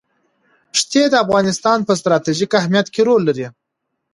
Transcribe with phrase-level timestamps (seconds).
[0.79, 3.47] ښتې د افغانستان په ستراتیژیک اهمیت کې رول لري.